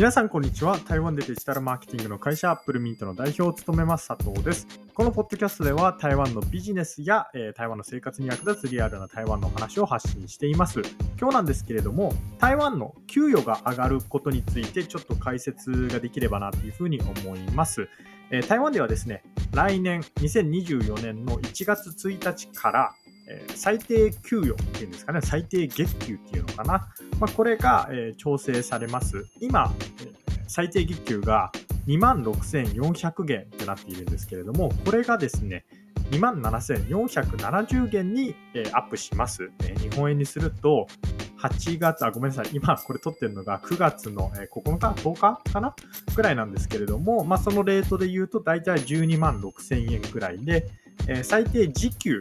[0.00, 0.78] 皆さん、こんにちは。
[0.78, 4.66] 台湾でデジタルマーケティングの会社、アップルミントの代表を務めます、佐藤です。
[4.94, 10.80] このポッドキャストでは、台湾のビジネスや、えー、台湾の生活に役立つリアルな台湾の話を発信しています。
[11.20, 17.86] 今日なんですけれども、台湾の給与が上がることについて、ちょっと解説ができればなというふうに思います。
[18.30, 22.94] え、台湾ではですね、来年2024年の1月1日から、
[23.30, 26.88] えー、最低給与っていうんですかね、最低月給っていうのかな。
[27.20, 29.24] まあ、これが、えー、調整されます。
[29.40, 29.72] 今、
[30.48, 31.52] 最低月給が
[31.86, 35.64] 26,400元となっているんですけれども、これがですね、
[36.10, 39.78] 27,470元に、えー、アップします、えー。
[39.78, 40.88] 日本円にすると、
[41.40, 42.50] 8月、あ、ごめんなさい。
[42.52, 45.74] 今これ撮ってるのが9月の9日 ?10 日かな？
[46.14, 50.68] ぐらいなんですけれども、まあそのレートで言うと大体12万6000円くらいで、
[51.06, 52.20] えー、最低時給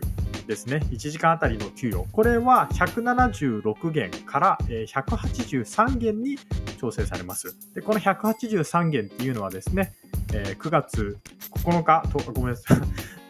[0.49, 6.40] ですね、1時間あたりの給与、これは176元から183元に
[6.79, 7.55] 調整されます。
[7.76, 9.93] で、この183元っていうのはですね、
[10.29, 11.20] 9月
[11.63, 12.77] 9日、ごめんなさい、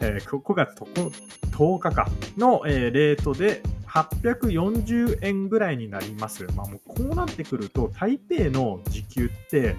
[0.00, 6.46] 9月10日かのレートで840円ぐらいになります。
[6.56, 9.76] まあもうこうなってくると、台北の時給って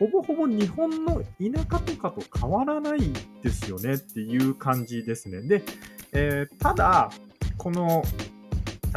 [0.00, 3.00] ほぼほぼ日本の田舎とかと変わらない
[3.42, 5.40] ですよねっていう感じですね。
[5.42, 5.62] で、
[6.14, 7.10] えー、ただ、
[7.58, 8.02] この、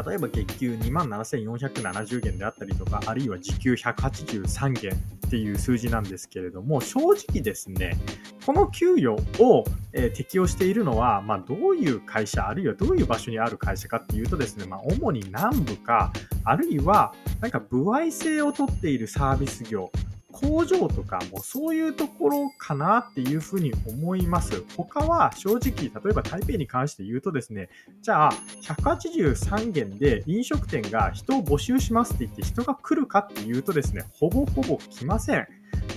[0.06, 4.96] 例えば月給27,470元であったりとか、あるいは時給183元
[5.28, 7.98] っていう数字なんですけれども、正直ですね、
[8.46, 19.92] この給与を、え、適用しているのは、まあ、どういう会社、あるいはどういう場所にある会社かっていうとですね、まあ、主に南部か、あるいは、なんか、歩合制をとっているサービス業、
[20.40, 24.64] 工場とかもそういうところかなっていうふうに思います。
[24.76, 27.70] 他は正直、例えば台北に関して言うとですね、
[28.02, 35.48] じゃあ183件で飲食店が人を募集しますって言って人が来るかっていうとですね、ほぼほぼ来ません。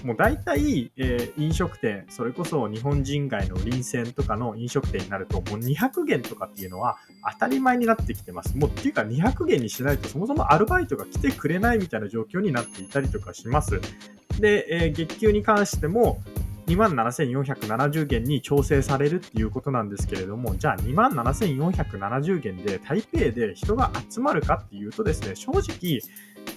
[0.05, 6.97] もう大体、えー、飲食店、それこそ日本人街の臨戦とかの飲食店になると、もう200元とかっていうのは
[7.33, 8.57] 当たり前になってきてます。
[8.57, 13.81] もうっていうか200元にしないとそもそもアルバイトが来てくれないみたいな状況になっていたりとかします。
[14.41, 16.21] で、えー、月給に関しても、
[16.67, 26.01] 27,470元に調整されるっていうことなんですけれども、じゃあ27,470元で台北で人が集まるかっていうとですね、正直、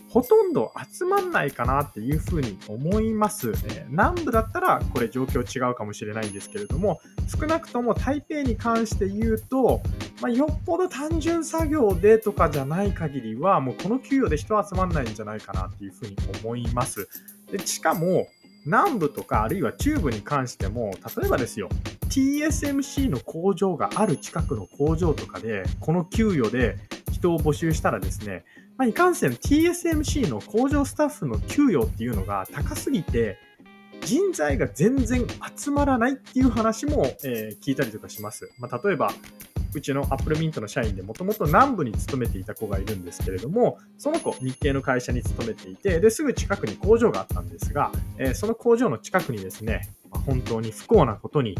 [0.10, 3.52] ほとんど集まんないかなっていうふうに思います。
[3.66, 9.82] え南部だったらこれ状況違うかもしれないんですけれども、少なくとも台北に関して言うと、
[10.22, 17.10] まあ、よっぽど単純作業でとかじゃない限りは、もうこの給与で人集まんないんじゃないかなっていうふうに思います。
[17.54, 18.30] でしかも、
[18.66, 21.70] 南部とかあるいは中部に関しても、例えばですよ、
[22.10, 26.78] TSMC の工場がある近くの工場とかで、この給与で
[27.12, 28.44] 人を募集したらですね、
[28.76, 33.38] まあ、いかんせん TSMC の工場スタッフの給与っていうのが高すぎて、
[34.02, 38.52] 人材が全然集まらないっていう話も、えー、聞いたりとかします。
[38.58, 39.12] まあ、例えば、
[39.74, 51.58] うちのアップルミントの社員でもともと南部に勤めていた子がいるんですけれども、その子、日系の会社に勤めていて、で、すぐ近くに工場があったんですが、えー、その工場の近くにですね、まあ、本当に不幸なことに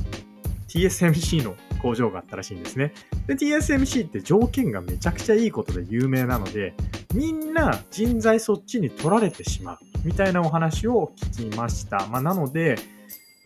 [0.68, 2.94] TSMC の工場があったらしいんですね。
[3.28, 6.74] で、TSMC って条件がめちゃくちゃいいことで有名なので、
[7.14, 12.08] みんな人材そっちに取られてしまうみたいなお話を聞きました。
[12.08, 12.78] まあ、なので、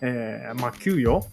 [0.02, 1.26] えー、まあ、給与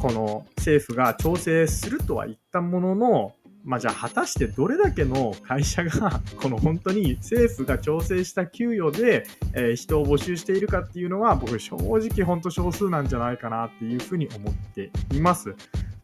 [0.00, 3.32] この政府が調整するとは言ったものの、
[3.64, 15.54] まあ、じゃあ果たしてどれだけの会社が この本当に政府が調整した給与で、え人を募集しているかっていうのは僕正直本当少数なんじゃないかなっていうふうに思っています。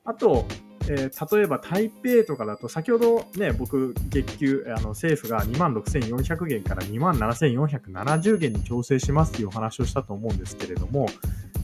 [0.05, 0.47] あと、
[0.91, 11.07] えー、例えば台北とかだと、先ほどね、僕、月給、あの政府が26,400元から27,470元に調整しますっていうお話をしたと思うんですけれども、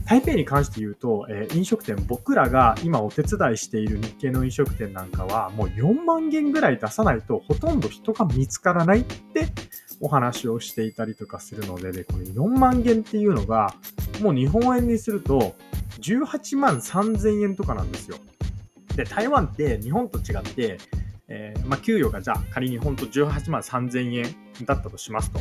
[0.05, 9.47] 台北に関して言うと、えー、飲食店、僕らが今お手伝いしている日系の飲食店なんかは、もう4万元ぐらい出さないとほとんど人が見つからないって
[9.99, 13.73] お話をしていたりとかするので、で、この4万元っていうのが、
[14.21, 15.55] もう日本円にすると
[16.01, 18.17] 18万3000円とかなんですよ。
[18.95, 20.77] で、台湾って日本と違って、
[21.27, 25.39] えー、まあ、給与がじゃあ仮に本当18万3000円だったとしますと。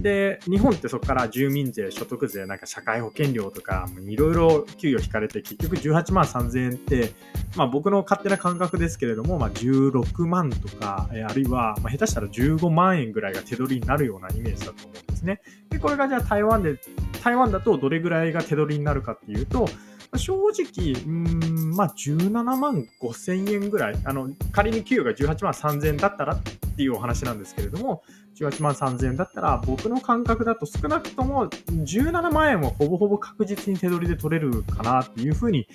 [0.00, 7.12] で、日本ってそこから住民税、所得税、なんか社会保険料とか、いろいろ給与引かれて、結局18万3000円って、
[7.56, 15.40] まあ僕の勝手な感覚ですけれども、まあ16万とか、えあるいは、まあ下手したら15万円ぐらいが手取りになるようなイメージだと思うんですね。
[15.70, 16.78] で、これがじゃあ台湾で、
[17.22, 19.68] 台湾だとどれぐらいが手取りになるかっていうと、
[20.16, 26.38] 正直、うん、まあ、17万5千円ぐらい、あの、仮に給与が18万3千円だったら
[26.78, 28.04] っていうお話なんですけれども、
[28.36, 35.66] 18万3000円だったら、僕の感覚だと少なくとも17万円はほぼほぼ確実に手取りで取れるかなっていうふうに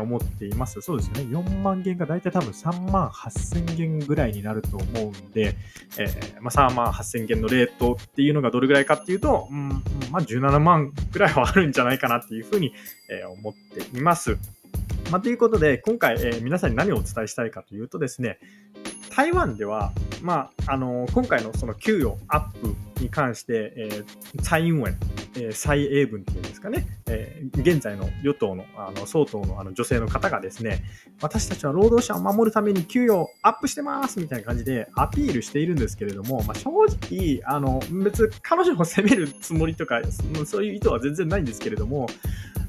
[0.00, 0.80] 思っています。
[0.80, 1.24] そうですね。
[1.24, 5.56] 4万元がだいたい多分3万8000元ぐらいになると思うんで、
[5.98, 9.68] えー、まあ、3万8000元のレートっていうのがどれぐらいかっていうと、うん、
[10.10, 12.72] まあ、17万ぐらいはあるんじゃないかなっていうふうに
[13.42, 14.38] 思っています。
[15.10, 18.38] まあ、ということで、今回、えー、皆さんに何をお伝えしたいかというとですね、
[19.16, 24.94] 台湾では、まあ、あの、今回のその給与アップに関して、えー、蔡英文、
[25.36, 30.82] えー、蔡英文っていうんですかね、えー、現在の与党のあの総統のあの女性の方がですね、
[31.22, 40.02] 私たちは労働者を守るために給与アップしてますみたいな感じでアピールしているんですけれども、まあ、正直、あの、別彼女を責めるつもりとか、
[40.44, 42.06] そういう意図は全然ないんですけれども、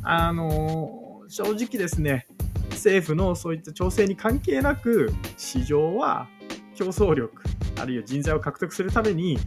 [0.01, 2.25] あの正直ですね、
[2.69, 6.29] 政府のそういった調整に関係なく、市場は
[6.77, 7.41] 競争力、
[7.79, 9.37] あるいは人材を獲得するために、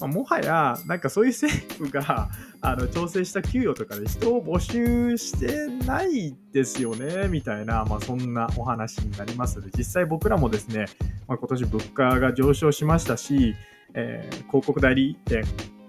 [0.00, 2.28] まあ、もはや、なんかそういう政府が
[2.60, 9.60] あの調整した給与とかで人を募集してないですよね、みたいな、まあ、そんなお話になります。
[9.60, 10.86] で実際僕らもですね、
[11.28, 13.54] まあ、今年物価が上昇しましたし、
[13.94, 15.44] えー、広告代理店、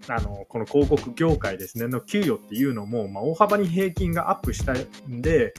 [0.08, 5.54] あの、この広告業界ですね、の給与っていうのも、まあ、大幅に平均がアップしたんで、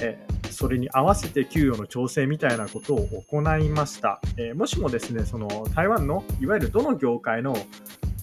[0.00, 4.22] えー、それに合わせて給与の調整みたいなことを行いました。
[4.38, 7.54] えー、もしもですね、その台湾のいわゆるどの業界の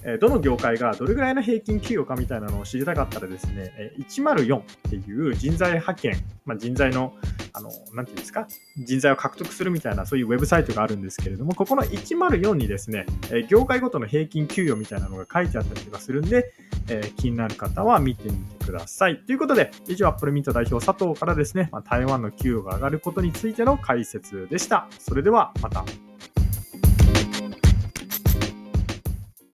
[0.05, 6.15] えどの業界がどれぐらいの平均給与かみたいなのを知りたかったらですね、え104っていう人材派遣、
[6.45, 7.13] まあ、人材の、
[7.53, 8.47] あの、なんていうんですか、
[8.77, 16.53] 人材を獲得するみたいなそういうウェブサイトがあるんですけれども、ここの104にですね、え業界ごとの平均給与みたいなのが書いてあったりとかするんで、
[16.89, 19.17] え、気になる方は見てみてください。
[19.25, 24.87] ということで、以上、アップルミント代表佐藤からですね、まあ、台湾の給与が上がることについての解説でした。
[24.99, 25.85] それではまた。